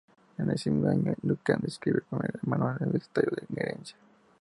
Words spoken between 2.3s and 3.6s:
manual universitario de